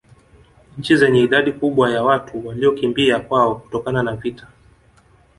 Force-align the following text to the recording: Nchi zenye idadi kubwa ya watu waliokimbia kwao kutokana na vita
Nchi 0.77 0.95
zenye 0.95 1.21
idadi 1.21 1.51
kubwa 1.51 1.91
ya 1.91 2.03
watu 2.03 2.47
waliokimbia 2.47 3.19
kwao 3.19 3.55
kutokana 3.55 4.03
na 4.03 4.15
vita 4.15 4.47